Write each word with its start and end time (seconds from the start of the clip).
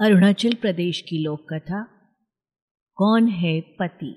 अरुणाचल 0.00 0.54
प्रदेश 0.54 1.00
की 1.00 1.16
लोक 1.22 1.40
कथा 1.52 1.78
कौन 2.98 3.26
है 3.28 3.60
पति? 3.60 4.12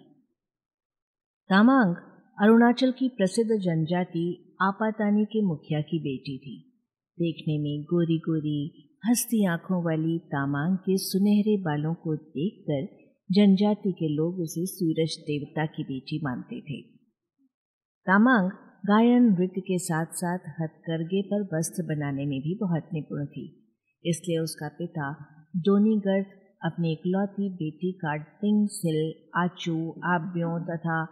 तामांग 1.49 1.95
अरुणाचल 2.37 2.91
की 2.91 3.09
प्रसिद्ध 3.09 3.57
जनजाति 3.61 4.23
आपातानी 4.61 5.25
के 5.25 5.41
मुखिया 5.41 5.81
की 5.81 5.99
बेटी 5.99 6.37
थी। 6.37 6.55
देखने 7.17 7.57
में 7.57 7.83
गोरी 7.83 8.17
गोरी 8.19 8.61
हस्ती 9.03 9.45
आँखों 9.45 9.83
वाली 9.83 10.17
तामांग 10.19 10.77
के 10.77 10.97
सुनहरे 10.97 11.57
बालों 11.57 11.93
को 11.93 12.15
देखकर 12.15 12.87
जनजाति 13.29 13.91
के 13.91 14.13
लोग 14.15 14.39
उसे 14.39 14.65
सूरज 14.65 15.19
देवता 15.21 15.65
की 15.65 15.83
बेटी 15.83 16.21
मानते 16.23 16.61
थे। 16.61 16.81
तामांग 18.07 18.49
गायन 18.85 19.31
नृत्य 19.31 19.61
के 19.61 19.79
साथ 19.81 20.15
साथ 20.15 20.49
हथकरघे 20.61 21.21
पर 21.21 21.47
वस्त्र 21.53 21.83
बनाने 21.83 22.25
में 22.25 22.39
भी 22.39 22.57
बहुत 22.61 22.89
निपुण 22.93 23.25
थी, 23.25 23.47
इसलिए 24.05 24.39
उसका 24.39 24.67
पिता 24.67 25.13
डोनीगढ़ 25.55 26.23
अपनी 26.65 26.91
इकलौती 26.91 27.49
बेटी 27.49 27.91
कार्टिंग 27.91 28.67
सिल, 28.67 29.29
आचू 29.35 29.89
आब्यों 30.05 30.59
तथा 30.65 31.05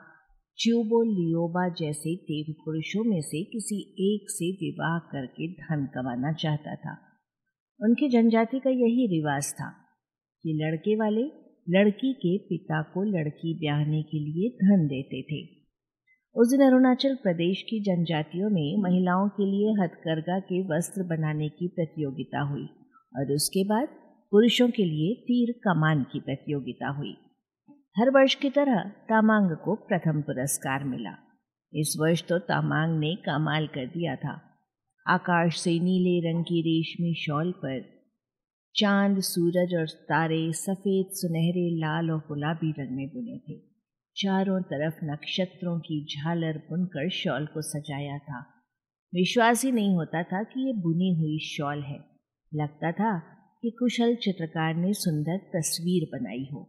च्यूबो 0.58 1.04
लियोबा 1.04 1.70
जैसे 1.70 2.16
देव 2.16 2.54
पुरुषों 2.66 3.04
में 3.04 3.22
से 3.22 3.44
किसी 3.44 3.80
एक 4.14 4.30
से 4.30 4.52
विवाह 4.52 5.00
करके 5.00 5.54
धन 5.54 5.86
कमाना 5.86 6.34
चाहता 6.34 6.76
था। 6.76 6.98
उनके 7.82 8.10
जनजाति 8.10 8.60
का 8.60 8.70
यही 8.70 9.08
रिवाज 9.08 9.54
था 9.54 9.70
कि 10.44 10.54
लड़के 10.64 10.96
वाले 10.96 11.24
लड़की 11.70 12.14
के 12.14 12.38
पिता 12.38 12.82
को 12.82 13.04
लड़की 13.04 13.60
ब्याहने 13.60 14.04
के 14.04 14.20
लिए 14.20 14.50
धन 14.50 14.88
देते 14.88 15.22
थे। 15.22 15.48
उस 16.36 16.50
दिन 16.50 16.68
अरुणाचल 16.68 17.16
प्रदेश 17.16 17.62
की 17.62 17.84
जनजातियों 17.84 18.50
में 18.50 18.84
महिलाओं 18.84 19.30
के 19.30 19.46
लिए 19.46 19.84
हथकरघा 19.84 20.40
के 20.40 20.78
वस्त्र 20.78 21.04
बनाने 21.04 21.50
की 21.50 21.68
प्रतियोगिता 21.68 22.42
हुई 22.42 22.66
और 23.18 23.34
उसके 23.34 23.64
बाद 23.64 24.01
पुरुषों 24.32 24.70
के 24.70 24.86
लिए 24.86 25.16
तीर 25.16 25.54
कमान 25.54 26.04
की 26.04 26.20
प्रतियोगिता 26.20 26.90
हुई। 26.90 27.18
हर 27.98 28.10
वर्ष 28.10 28.36
की 28.36 28.50
तरह 28.50 28.84
तामांग 28.84 29.58
को 29.58 29.76
प्रथम 29.76 30.22
पुरस्कार 30.22 30.84
मिला। 30.84 31.12
इस 31.74 31.98
वर्ष 32.00 32.28
तो 32.28 32.40
तामांग 32.40 33.00
ने 33.00 33.16
कमाल 33.16 33.68
कर 33.68 33.86
दिया 33.86 34.16
था। 34.16 34.42
आकाश 35.08 35.60
से 35.60 35.80
नीले 35.80 36.32
रंग 36.32 36.44
की 36.44 36.62
रेशमी 36.62 37.14
शॉल 37.14 37.52
पर 37.52 38.02
चाँद, 38.76 39.20
सूरज 39.20 39.76
और 39.76 39.88
तारे, 39.88 40.54
सफ़ेद 40.54 41.06
सुनहरे, 41.12 41.80
लाल 41.80 42.12
और 42.12 42.20
गुलाबी 42.20 42.72
रंग 42.72 42.90
में 42.90 43.08
बुने 43.08 43.38
थे। 43.38 43.60
चारों 44.16 44.62
तरफ़ 44.62 45.06
नक्षत्रों 45.06 45.80
की 45.80 46.06
झालर 46.06 46.58
बुनकर 46.58 47.10
शॉल 47.10 47.46
को 47.46 47.62
सजाया 47.62 48.18
था। 48.18 48.42
विश्वास 49.14 49.66
ही 49.66 49.72
नहीं 49.72 49.96
होता 49.96 50.24
था 50.24 50.44
कि 50.44 50.68
ये 50.68 50.74
बुनी 50.74 51.16
हुई 51.20 51.40
शॉल 51.40 51.82
है। 51.82 52.00
लगता 52.54 52.92
था 52.92 53.41
कि 53.64 53.70
कुशल 53.70 54.16
चित्रकार 54.16 54.76
ने 54.76 54.94
सुंदर 54.94 55.38
तस्वीर 55.38 56.10
बनाई 56.14 56.48
हो। 56.54 56.60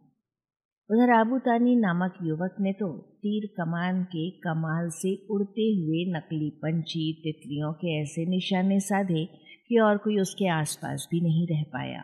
उधर 0.90 1.10
आबूतानी 1.10 1.76
नामक 1.76 2.14
युवक 2.22 2.56
ने 2.60 2.72
तो 2.72 2.98
तीर 2.98 3.46
कमान 3.46 4.04
के 4.04 4.30
कमाल 4.30 4.90
से 4.90 5.26
उड़ते 5.30 5.72
हुए 5.72 6.04
नकली 6.12 6.50
पंछी, 6.50 7.12
तितलियों 7.12 7.72
के 7.72 8.02
ऐसे 8.02 8.26
निशाने 8.26 8.80
साधे 8.80 9.24
कि 9.68 9.78
और 9.78 9.96
कोई 9.96 10.18
उसके 10.18 10.48
आसपास 10.48 11.08
भी 11.10 11.20
नहीं 11.20 11.46
रह 11.46 11.62
पाया। 11.62 12.02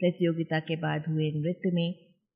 प्रतियोगिता 0.00 0.58
के 0.58 0.76
बाद 0.76 1.04
हुए 1.08 1.30
नृत्य 1.30 1.70
में 1.70 1.92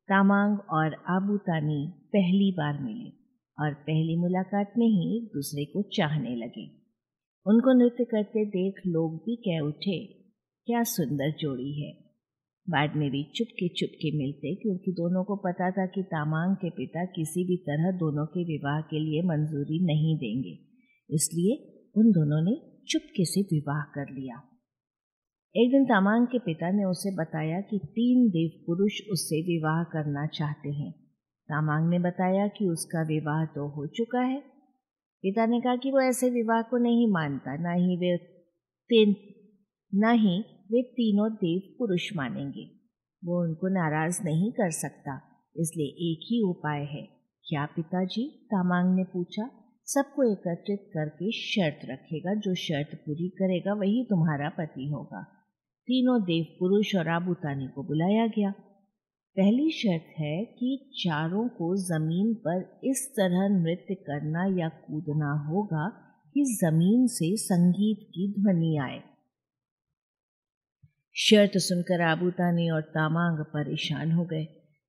तामांग 0.09 0.59
और 0.59 0.95
आबूतानी 1.09 1.95
पहली 2.13 2.53
बार 2.53 2.83
मिले 2.83 3.11
और 3.59 3.75
पहली 3.75 4.17
मुलाकात 4.17 4.73
में 4.79 4.87
ही 4.87 5.17
एक 5.17 5.25
दूसरे 5.25 5.65
को 5.65 5.83
चाहने 5.83 6.37
लगे। 6.37 6.71
उनको 7.47 7.73
नृत्य 7.73 8.05
करते 8.05 8.45
देख 8.45 8.75
लोग 8.87 9.17
भी 9.17 9.37
कह 9.37 9.61
उठे 9.61 10.20
क्या 10.67 10.83
सुंदर 10.83 11.31
जोड़ी 11.31 11.83
है। 11.83 11.93
बाद 12.69 12.97
में 12.97 13.11
भी 13.11 13.33
चुपके 13.35 13.69
चुपके 13.69 14.19
मिलते, 14.19 14.55
क्योंकि 14.55 14.93
दोनों 14.93 15.25
को 15.25 15.37
पता 15.37 15.71
था 15.71 15.87
कि 15.87 16.03
तामांग 16.03 16.57
के 16.57 16.71
पिता 16.71 17.05
किसी 17.05 17.45
भी 17.45 17.57
तरह 17.57 17.91
दोनों 17.93 18.27
के 18.27 18.45
विवाह 18.45 18.81
के 18.81 18.99
लिए 18.99 19.23
मंजूरी 19.23 19.85
नहीं 19.85 20.17
देंगे। 20.17 20.53
इसलिए 21.15 21.83
उन 21.97 22.11
दोनों 22.11 22.43
ने 22.45 22.85
चुपके 22.89 23.25
से 23.25 23.41
विवाह 23.41 23.83
कर 23.83 24.15
लिया। 24.15 24.43
एक 25.57 25.71
दिन 25.71 25.85
तामांग 25.85 26.27
के 26.27 26.39
पिता 26.39 26.71
ने 26.71 26.85
उसे 26.85 27.15
बताया 27.15 27.61
कि 27.61 27.81
तीन 27.85 28.29
देव 28.29 28.65
पुरुष 28.67 29.01
उससे 29.13 29.43
विवाह 29.43 29.83
करना 29.83 30.27
चाहते 30.27 30.69
हैं। 30.69 30.93
तामांग 31.49 31.89
ने 31.91 31.99
बताया 31.99 32.49
कि 32.49 32.69
उसका 32.69 33.03
विवाह 33.03 33.45
तो 33.45 33.69
हो 33.69 33.87
चुका 33.87 34.21
है। 34.21 34.41
पिता 35.25 35.47
ने 35.47 35.61
कहा 35.61 35.77
कि 35.77 35.91
वो 35.91 36.01
ऐसे 36.01 36.31
विवाह 36.31 36.63
को 36.63 36.79
नहीं 36.79 37.13
मानता, 37.13 37.57
ना 37.57 37.73
ही 37.73 37.97
वे 37.97 38.17
तीन 38.91 39.15
न 39.95 40.13
ही 40.15 40.39
वे 40.73 40.83
तीनों 40.83 41.33
देव 41.33 41.63
पुरुष 41.79 42.17
मानेंगे। 42.17 42.71
वो 43.25 43.43
उनको 43.43 43.69
नाराज़ 43.69 44.23
नहीं 44.25 44.53
कर 44.53 44.71
सकता, 44.71 45.21
इसलिए 45.57 45.87
एक 45.87 46.27
ही 46.31 46.43
उपाय 46.43 46.81
है। 46.81 47.03
क्या 47.45 47.67
पिताजी 47.67 48.29
तामांग 48.47 48.97
ने 48.97 49.05
पूछा? 49.05 49.51
सबको 49.87 50.33
एकत्रित 50.33 50.91
करके 50.95 51.33
शर्त 51.33 51.79
रखेगा, 51.85 52.35
जो 52.35 52.55
शर्त 52.55 52.95
पूरी 52.95 53.29
करेगा, 53.29 53.73
वही 53.73 54.05
तुम्हारा 54.05 54.49
पति 54.49 54.89
होगा। 54.89 55.23
तीनों 55.89 56.23
देव 56.23 56.45
पुरुष 56.59 56.95
और 56.97 57.09
आबूतानी 57.09 57.69
को 57.69 57.83
बुलाया 57.83 58.27
गया। 58.27 58.51
पहली 59.37 59.71
शर्त 59.71 60.07
है 60.19 60.45
कि 60.45 60.91
चारों 61.05 61.49
को 61.49 61.77
ज़मीन 61.77 62.35
पर 62.35 62.81
इस 62.85 63.13
तरह 63.13 63.49
नृत्य 63.49 63.95
करना 63.95 64.45
या 64.61 64.69
कूदना 64.69 65.47
होगा 65.49 65.89
कि 66.35 66.45
ज़मीन 66.45 67.07
से 67.07 67.37
संगीत 67.37 68.07
की 68.11 68.33
ध्वनि 68.33 68.77
आए। 68.77 69.01
शर्त 71.23 71.53
सुनकर 71.57 72.01
आबूतानी 72.01 72.71
और 72.71 72.83
तामांग 72.83 73.45
परेशान 73.45 74.13
हो 74.13 74.25
गए। 74.25 74.45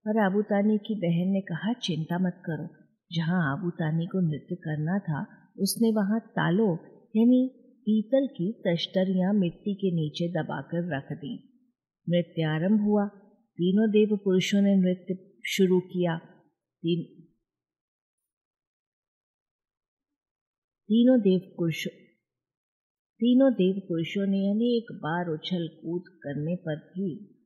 पर 0.07 0.25
आबूतानी 0.25 0.77
की 0.77 0.95
बहन 0.95 1.33
ने 1.33 1.41
कहा, 1.41 1.73
चिंता 1.73 2.19
मत 2.19 2.41
करो। 2.45 2.69
जहाँ 3.13 3.57
आबूतानी 3.57 4.05
को 4.05 4.19
नृत्य 4.19 4.55
करना 4.55 4.99
था, 4.99 5.51
उसने 5.59 5.91
वहाँ 5.91 6.19
तालो, 6.19 6.73
यानी 7.15 7.51
पीतल 7.57 8.27
की 8.27 8.51
तश्तरियाँ 8.67 9.33
मिट्टी 9.33 9.73
के 9.73 9.91
नीचे 9.91 10.27
दबाकर 10.31 10.97
रख 10.97 11.11
दी। 11.11 11.63
नृत्य 12.09 12.41
आरंभ 12.41 12.81
हुआ। 12.81 13.07
तीनों 13.57 13.89
देव 13.89 14.17
पुरुषों 14.17 14.61
ने 14.61 14.75
नृत्य 14.75 15.17
शुरू 15.45 15.79
किया। 15.79 16.17
तीन, 16.81 17.23
तीनों 20.87 21.19
देव 21.19 21.39
पुरुषों 21.57 22.00
तीनों 23.23 23.53
देव 23.53 23.81
पुरुषों 23.87 24.27
ने 24.27 24.51
अनेक 24.51 24.95
बार 24.95 25.27
उछल 25.27 25.67
कूद 25.67 26.03
करने 26.07 26.55
पर 26.55 26.75
भी 26.75 27.37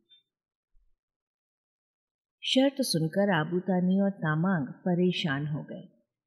शर्त 2.43 2.75
सुनकर 2.79 3.29
आबूतानी 3.29 3.99
और 3.99 4.09
तामांग 4.09 4.67
परेशान 4.67 5.47
हो 5.47 5.63
गए। 5.63 5.81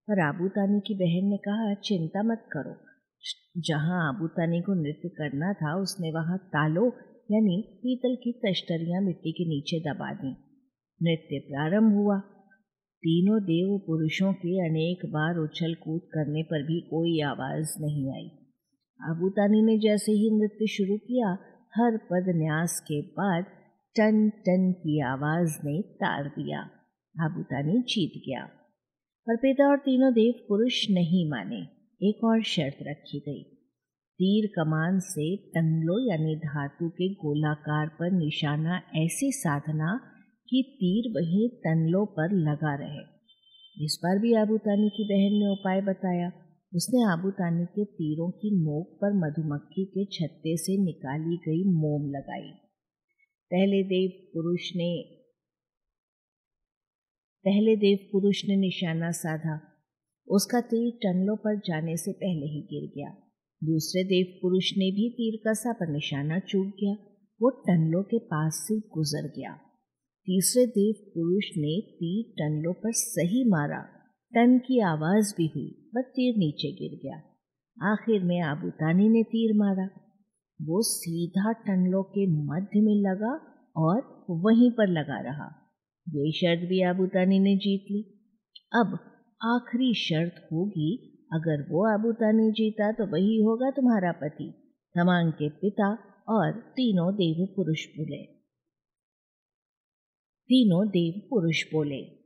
पर 0.08 0.20
आबूतानी 0.20 0.80
की 0.80 0.94
बहन 0.94 1.30
ने 1.30 1.36
कहा, 1.36 1.74
चिंता 1.74 2.22
मत 2.22 2.44
करो। 2.52 2.76
जहाँ 3.60 4.08
आबूतानी 4.08 4.60
को 4.60 4.74
नृत्य 4.74 5.08
करना 5.08 5.52
था, 5.52 5.76
उसने 5.76 6.10
वहाँ 6.10 6.38
तालो 6.38 6.86
यानी 7.30 7.62
पीतल 7.62 8.14
की 8.14 8.32
तश्तरियाँ 8.32 9.02
मिट्टी 9.02 9.32
के 9.32 9.44
नीचे 9.44 9.80
दबा 9.80 10.14
दी। 10.14 10.30
नृत्य 11.02 11.38
प्रारंभ 11.38 11.94
हुआ। 11.94 12.18
तीनों 12.98 13.42
देव 13.42 13.78
पुरुषों 13.86 14.32
के 14.32 14.68
अनेक 14.70 15.06
बार 15.06 15.36
उछल 15.36 15.74
कूद 15.74 16.02
करने 16.02 16.42
पर 16.42 16.62
भी 16.62 16.80
कोई 16.80 17.20
आवाज़ 17.20 17.68
नहीं 17.80 18.12
आई। 18.12 18.37
आबूतानी 19.02 19.62
ने 19.62 19.78
जैसे 19.78 20.12
ही 20.12 20.30
नृत्य 20.30 20.66
शुरू 20.66 20.96
किया, 20.96 21.28
हर 21.74 21.96
पद 21.96 22.26
न्यास 22.28 22.80
के 22.80 23.02
बाद 23.02 23.44
टन 23.96 24.30
टन 24.30 24.72
की 24.72 25.00
आवाज़ 25.00 25.58
ने 25.64 25.82
तार 25.82 26.28
दिया। 26.28 26.60
आबूतानी 27.20 27.82
जीत 27.82 28.22
गया। 28.26 28.44
पर 29.26 29.36
पिता 29.36 29.70
और 29.70 29.76
तीनों 29.76 30.12
देव 30.12 30.34
पुरुष 30.48 30.90
नहीं 30.90 31.30
माने। 31.30 31.66
एक 32.08 32.24
और 32.24 32.42
शर्त 32.42 32.76
रखी 32.82 33.18
गई। 33.18 33.42
तीर 34.18 34.50
कमान 34.56 35.00
से 35.00 35.36
टंगलो 35.36 36.10
यानी 36.10 36.36
धातु 36.36 36.88
के 36.88 37.14
गोलाकार 37.14 37.88
पर 37.88 38.10
निशाना 38.10 38.82
ऐसी 38.96 39.32
साधना 39.32 40.00
कि 40.48 40.64
तीर 40.74 41.10
वहीं 41.10 41.48
टनलों 41.48 42.06
पर 42.06 42.30
लगा 42.32 42.74
रहे। 42.74 43.18
इस 43.84 44.00
बार 44.04 44.18
भी 44.18 44.34
आबूतानी 44.34 44.88
की 44.88 45.04
बहन 45.04 45.38
ने 45.38 45.52
उपाय 45.52 45.80
बताया। 45.80 46.32
उसने 46.74 47.12
आबूतानी 47.12 47.64
के 47.64 47.84
तीरों 47.84 48.30
की 48.30 48.50
नोक 48.50 48.98
पर 49.02 49.12
मधुमक्खी 49.12 49.84
के 49.84 50.04
छत्ते 50.04 50.56
से 50.56 50.84
निकाली 50.84 51.36
गई 51.36 51.64
मोम 51.64 52.10
लगाई। 52.10 52.50
पहले 53.50 53.82
देव 53.82 54.10
पुरुष 54.34 54.76
ने, 54.76 55.02
पहले 57.44 57.76
देव 57.76 57.98
पुरुष 58.12 58.42
ने 58.48 58.56
निशाना 58.56 59.10
साधा। 59.10 59.60
उसका 60.28 60.60
तीर 60.60 60.98
टनलों 61.02 61.36
पर 61.36 61.58
जाने 61.58 61.96
से 61.96 62.12
पहले 62.12 62.46
ही 62.46 62.62
गिर 62.62 62.90
गया। 62.96 63.16
दूसरे 63.64 64.04
देव 64.04 64.38
पुरुष 64.42 64.70
ने 64.78 64.90
भी 64.90 65.10
तीर 65.10 65.50
कसा 65.50 65.72
पर 65.72 65.88
निशाना 65.88 66.38
चूक 66.38 66.66
गया। 66.66 66.92
वो 67.42 67.50
टनलों 67.50 68.02
के 68.02 68.18
पास 68.18 68.64
से 68.68 68.78
गुजर 68.78 69.28
गया। 69.28 69.52
तीसरे 70.26 70.66
देव 70.66 70.94
पुरुष 71.14 71.44
ने 71.56 71.80
तीर 71.80 72.34
टनलों 72.38 72.72
पर 72.72 72.92
सही 72.92 73.44
मारा। 73.44 73.97
टन 74.34 74.58
की 74.58 74.80
आवाज़ 74.80 75.34
भी 75.36 75.46
हुई 75.46 75.90
पर 75.94 76.02
तीर 76.02 76.36
नीचे 76.38 76.72
गिर 76.72 77.00
गया। 77.02 77.22
आखिर 77.92 78.24
में 78.24 78.40
आबूतानी 78.40 79.08
ने 79.08 79.22
तीर 79.22 79.56
मारा। 79.56 79.88
वो 80.62 80.82
सीधा 80.82 81.52
टनलों 81.52 82.02
के 82.02 82.26
मध्य 82.26 82.80
में 82.80 82.94
लगा 82.94 83.62
और 83.76 84.26
वहीं 84.30 84.70
पर 84.70 84.88
लगा 84.88 85.20
रहा। 85.20 85.72
ये 86.08 86.32
शर्त 86.32 86.68
भी 86.68 86.82
आबूतानी 86.82 87.38
ने 87.38 87.56
जीत 87.56 87.84
ली। 87.90 88.02
अब 88.74 88.98
आखिरी 89.44 89.94
शर्त 89.94 90.48
होगी, 90.52 91.26
अगर 91.32 91.62
वो 91.62 91.98
आबूतानी 91.98 92.50
जीता 92.50 92.92
तो 92.92 93.06
वही 93.06 93.36
होगा 93.36 93.70
तुम्हारा 93.70 94.12
पति। 94.12 94.76
तमांग 94.94 95.32
के 95.32 95.48
पिता 95.48 95.98
और 96.28 96.52
तीनों 96.52 97.14
देव 97.14 97.46
पुरुष 97.56 97.86
बोले। 97.86 98.22
तीनों 100.48 100.88
देव 100.88 101.20
पुरुष 101.30 101.62
बोले। 101.72 102.17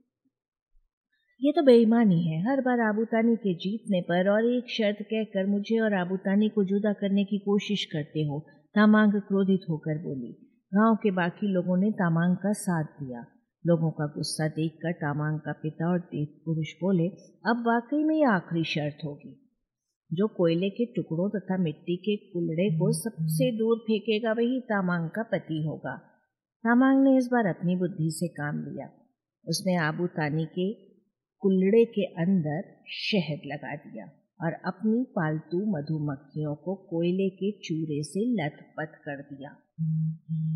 ये 1.45 1.53
तो 1.53 1.63
बेईमानी 1.63 2.29
है। 2.29 2.51
हर 2.51 2.61
बार 2.61 2.81
आबूतानी 2.81 3.37
के 3.37 3.55
जीतने 3.55 4.01
पर 4.01 4.29
और 4.29 4.45
एक 4.45 4.65
शर्त 4.69 4.97
कहकर 5.03 5.47
मुझे 5.47 5.81
और 5.81 5.95
आबूतानी 5.95 6.49
को 6.49 6.65
जुदा 6.65 6.93
करने 6.93 7.25
की 7.25 7.39
कोशिश 7.39 7.85
करते 7.85 8.21
हो, 8.21 8.47
तामांग 8.75 9.13
क्रोधित 9.13 9.61
होकर 9.71 9.99
बोली। 9.99 10.61
गाँव 10.75 10.97
के 10.97 11.11
बाकी 11.11 11.47
लोगों 11.47 11.77
ने 11.77 11.91
तामांग 11.91 12.37
का 12.37 12.53
साथ 12.53 12.85
दिया। 12.85 13.25
लोगों 13.67 13.91
का 13.91 14.07
गुस्सा 14.07 14.49
देखकर 14.49 14.93
तामांग 14.93 15.41
का 15.41 15.53
पिता 15.53 15.93
और 15.93 15.99
देव 15.99 16.27
पुरुष 16.45 16.73
बोले, 16.73 17.09
अब 17.47 17.65
वाकई 17.67 18.05
में 18.05 18.17
यह 18.17 18.29
आखिरी 18.29 18.65
शर्त 18.65 18.99
होगी। 19.05 19.51
जो 20.13 20.27
कोयले 20.29 20.71
के 20.71 20.85
टुकड़ों 20.85 21.31
तथा 21.31 21.57
मिट्टी 21.57 21.97
के 21.97 22.17
कुलड़े 22.17 22.79
को 22.79 22.93
सबसे 22.93 23.59
दूर 23.59 23.79
फेंकेगा, 23.79 24.33
वही 24.33 24.61
तामांग 24.61 25.11
का 25.11 25.23
पति 25.23 25.65
होगा। 25.67 25.97
तामांग 26.65 27.05
ने 27.05 27.17
इस 27.17 27.29
बार 27.33 27.47
अपनी 27.47 27.77
बुद्धि 27.77 28.11
से 28.11 28.29
काम 28.29 28.59
लिया। 28.59 28.91
उसने 29.49 29.77
आबू 29.77 30.07
तानी 30.07 30.45
के 30.45 30.92
कुल्लड़े 31.43 31.85
के 31.85 32.05
अंदर 32.05 32.63
शहद 32.87 33.41
लगा 33.47 33.75
दिया 33.77 34.05
और 34.41 34.53
अपनी 34.53 35.03
पालतू 35.05 35.59
मधुमक्खियों 35.59 36.55
को 36.55 36.75
कोयले 36.75 37.29
के 37.31 37.51
चूरे 37.59 38.03
से 38.03 38.21
लथपथ 38.35 38.95
कर 39.05 39.23
दिया। 39.23 39.51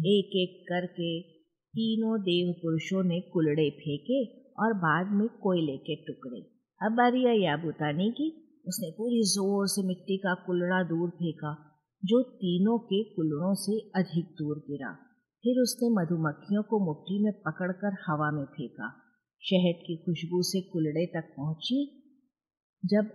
एक 0.06 0.36
एक 0.36 0.64
करके 0.68 1.20
तीनों 1.74 2.20
देव 2.20 2.52
पुरुषों 2.52 3.02
ने 3.04 3.20
कुलड़े 3.20 3.70
फेंके 3.70 4.24
और 4.58 4.72
बाद 4.74 5.06
में 5.12 5.28
कोयले 5.28 5.76
के 5.76 5.96
टुकड़े। 5.96 6.40
अब 6.80 6.92
बारी 6.92 7.26
आई 7.26 7.44
आबूतानी 7.44 8.10
की, 8.10 8.28
उसने 8.66 8.90
पूरी 8.90 9.22
ज़ोर 9.22 9.66
से 9.66 9.86
मिट्टी 9.86 10.16
का 10.16 10.34
कुल्लड़ा 10.34 10.82
दूर 10.82 11.10
फेंका, 11.10 11.52
जो 12.04 12.22
तीनों 12.22 12.78
के 12.78 13.02
कुल्लड़ों 13.04 13.54
से 13.54 13.78
अधिक 13.96 14.24
दूर 14.24 14.58
गिरा। 14.58 14.92
फिर 15.44 15.60
उसने 15.62 15.88
मधुमक्खियों 15.88 16.62
को 16.62 16.78
मुट्ठी 16.86 17.24
में 17.24 17.32
पकड़कर 17.32 17.96
हवा 18.08 18.30
में 18.30 18.44
फेंका। 18.44 19.05
शहद 19.40 19.74
की 19.86 19.96
खुशबू 19.96 20.42
से 20.42 20.60
कुलड़े 20.60 21.06
तक 21.06 21.34
पहुँची। 21.36 22.02
जब 22.84 23.06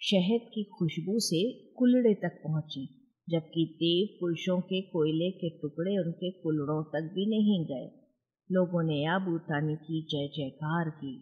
शहद 0.00 0.40
की 0.54 0.64
खुशबू 0.64 1.18
से 1.18 1.52
कुलड़े 1.52 2.14
तक 2.14 2.40
पहुँची, 2.44 3.12
जबकि 3.30 3.76
देव 3.76 4.16
पुरुषों 4.20 4.60
के 4.60 4.80
कोयले 4.80 5.30
के 5.30 5.50
टुकड़े 5.50 5.98
उनके 5.98 6.30
कुलड़ों 6.30 6.84
तक 6.84 7.12
भी 7.14 7.26
नहीं 7.26 7.64
गए। 7.64 8.08
लोगों 8.52 8.82
ने 8.82 9.04
आबूतानी 9.04 9.76
की, 9.76 10.02
जय 10.02 10.28
जयकार 10.36 10.90
की। 10.90 11.20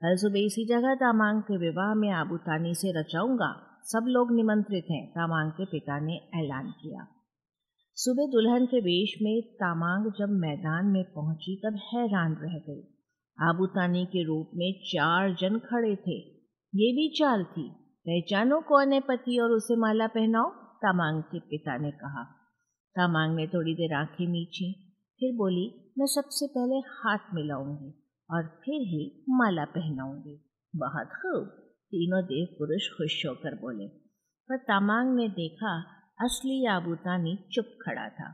कल 0.00 0.16
सुबह 0.16 0.38
इसी 0.38 0.66
जगह 0.66 0.94
तामांग 0.94 1.42
के 1.42 1.56
विवाह 1.56 1.94
में 1.94 2.10
आबूतानी 2.10 2.74
से 2.74 3.00
रचाऊँगा। 3.00 3.80
सब 3.82 4.04
लोग 4.08 4.32
निमंत्रित 4.32 4.86
हैं, 4.90 5.10
तामांग 5.10 5.52
के 5.52 5.64
पिता 5.64 6.00
ने 6.00 6.14
ऐलान 6.14 6.70
किया। 6.70 7.06
सुबह 8.00 8.26
दुल्हन 8.26 8.66
के 8.66 8.80
वेश 8.80 9.14
में 9.22 9.42
तामांग 9.42 10.12
जब 10.18 10.28
मैदान 10.28 10.86
में 10.86 11.04
पहुँची, 11.04 11.56
तब 11.56 11.76
हैरान 11.76 12.32
रह 12.32 12.58
गई। 12.58 12.82
आबूतानी 13.42 14.04
के 14.04 14.24
रूप 14.24 14.50
में 14.54 14.72
चार 14.72 15.34
जन 15.34 15.58
खड़े 15.58 15.96
थे। 15.96 16.18
ये 16.74 16.92
भी 16.92 17.08
चाल 17.18 17.44
थी। 17.44 17.68
पहचानो 18.08 18.60
कौन 18.60 18.92
है 18.92 19.00
पति 19.00 19.38
और 19.38 19.50
उसे 19.50 19.76
माला 19.76 20.06
पहनाओ? 20.06 20.50
तामांग 20.50 21.22
के 21.22 21.38
पिता 21.38 21.78
ने 21.78 21.90
कहा। 21.90 22.24
तामांग 22.94 23.36
ने 23.36 23.46
थोड़ी 23.46 23.74
देर 23.74 23.94
आँखें 23.94 24.26
मीची। 24.26 24.72
फिर 25.18 25.36
बोली, 25.36 25.92
मैं 25.98 26.06
सबसे 26.06 26.46
पहले 26.46 26.74
हाथ 26.74 27.34
मिलाऊँगी 27.34 27.92
और 28.30 28.42
फिर 28.42 28.80
ही 28.80 29.24
माला 29.28 29.64
पहनाऊँगी। 29.64 30.50
बहुत 30.76 31.06
खूब। 31.06 31.46
तीनों 31.90 32.24
देव 32.24 32.46
पुरुष 32.58 32.88
खुश 32.88 33.26
होकर 33.26 33.54
बोले। 33.54 33.88
पर 34.48 34.56
तामांग 34.56 35.16
ने 35.16 35.28
देखा 35.28 35.97
असली 36.18 36.64
आबूतानी 36.66 37.36
चुप 37.52 37.66
खड़ा 37.82 38.08
था। 38.08 38.28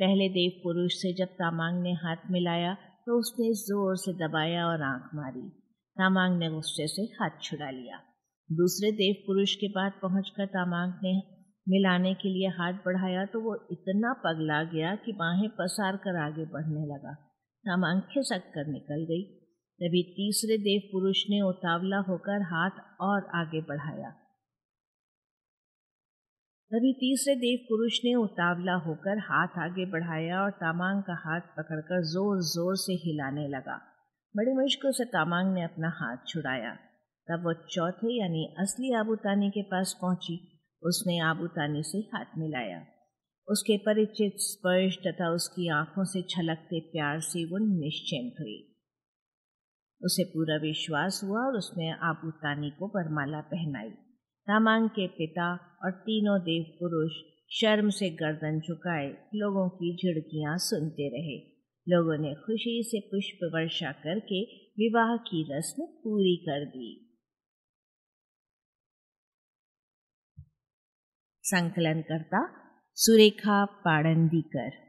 पहले 0.00 0.28
देव 0.28 0.60
पुरुष 0.64 0.94
से 0.94 1.12
जब 1.14 1.28
तामांग 1.34 1.82
ने 1.82 1.92
हाथ 1.92 2.30
मिलाया 2.30 2.72
तो 3.06 3.18
उसने 3.18 3.52
ज़ोर 3.52 3.96
से 3.96 4.12
दबाया 4.12 4.66
और 4.66 4.82
आँख 4.82 5.08
मारी। 5.14 5.48
तामांग 5.96 6.38
ने 6.38 6.48
गुस्से 6.50 6.86
से 6.86 7.02
हाथ 7.14 7.40
छुड़ा 7.42 7.70
लिया। 7.70 8.00
दूसरे 8.50 8.90
देव 8.92 9.22
पुरुष 9.26 9.54
के 9.54 9.68
पास 9.68 9.92
पहुंचकर 10.02 10.46
तामांग 10.46 10.92
ने 11.02 11.12
मिलाने 11.66 12.12
के 12.14 12.28
लिए 12.28 12.48
हाथ 12.48 12.72
बढ़ाया 12.86 13.24
तो 13.26 13.40
वो 13.40 13.54
इतना 13.72 14.12
पगला 14.24 14.62
गया 14.72 14.94
कि 14.96 15.12
बाहें 15.12 15.48
पसार 15.50 15.96
कर 15.96 16.16
आगे 16.16 16.44
बढ़ने 16.46 16.84
लगा। 16.86 17.14
तामांग 17.64 18.00
खिसक 18.12 18.50
कर 18.54 18.66
निकल 18.66 19.04
गई। 19.04 19.22
तभी 19.80 20.02
तीसरे 20.10 20.58
देव 20.58 20.88
पुरुष 20.92 21.24
ने 21.30 21.40
उतावला 21.40 21.98
होकर 22.08 22.42
हाथ 22.42 22.84
और 23.00 23.30
आगे 23.34 23.60
बढ़ाया। 23.60 24.12
तभी 26.74 26.92
तीसरे 26.92 27.34
देव 27.34 27.58
पुरुष 27.58 27.98
ने 28.04 28.14
उतावला 28.14 28.74
होकर 28.74 29.18
हाथ 29.18 29.58
आगे 29.58 29.84
बढ़ाया 29.86 30.40
और 30.42 30.50
तामांग 30.50 31.02
का 31.02 31.14
हाथ 31.14 31.40
पकड़कर 31.40 32.02
ज़ोर 32.02 32.40
ज़ोर 32.40 32.76
से 32.76 32.92
हिलाने 32.92 33.48
लगा। 33.48 33.76
बड़ी 34.36 34.52
मुश्किल 34.52 34.92
से 34.92 35.04
तामांग 35.04 35.54
ने 35.54 35.62
अपना 35.62 35.88
हाथ 35.88 36.16
छुड़ाया। 36.28 36.74
तब 37.28 37.44
वो 37.44 37.52
चौथे 37.52 38.18
यानी 38.18 38.54
असली 38.58 38.92
आबूतानी 38.94 39.50
के 39.50 39.62
पास 39.62 39.98
पहुँची। 40.02 40.62
उसने 40.82 41.18
आबूतानी 41.18 41.82
से 41.82 41.98
हाथ 41.98 42.38
मिलाया। 42.38 42.84
उसके 43.48 43.76
परिचित 43.76 44.32
स्पर्श 44.38 44.96
तथा 44.96 45.30
उसकी 45.30 45.68
आँखों 45.68 46.04
से 46.04 46.22
छलकते 46.22 46.80
प्यार 46.80 47.20
से 47.20 47.44
वो 47.44 47.58
निश्चिंत 47.58 48.40
हुई। 48.40 48.58
उसे 50.00 50.24
पूरा 50.24 50.56
विश्वास 50.56 51.20
हुआ 51.24 51.40
और 51.40 51.56
उसने 51.56 51.90
आबूतानी 51.90 52.70
को 52.70 52.88
बरमाला 52.88 53.40
पहनाई। 53.40 53.90
तामांग 54.44 54.88
के 54.88 55.06
पिता 55.06 55.78
और 55.84 55.90
तीनों 55.90 56.40
देव 56.40 56.64
पुरुष 56.68 57.12
शर्म 57.60 57.90
से 57.90 58.10
गर्दन 58.10 58.60
झुकाए, 58.60 59.08
लोगों 59.34 59.68
की 59.68 59.96
झिड़कियाँ 59.96 60.58
सुनते 60.58 61.08
रहे। 61.08 61.54
लोगों 61.88 62.18
ने 62.18 62.34
खुशी 62.34 62.82
से 62.84 63.00
पुष्प 63.00 63.50
वर्षा 63.54 63.92
करके 63.92 64.44
विवाह 64.56 65.16
की 65.16 65.58
रस्म 65.58 65.84
पूरी 65.84 66.36
कर 66.36 66.64
दी। 66.64 67.18
संकलन 71.42 72.02
करता 72.02 72.60
सुरेखा 72.94 73.64
पाड़ंदीकर। 73.64 74.83